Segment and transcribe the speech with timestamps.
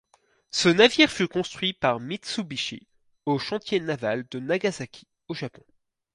[0.49, 2.87] Ce navire fut construit par Mitsubishi
[3.27, 5.61] au chantier naval de Nagasaki au Japon.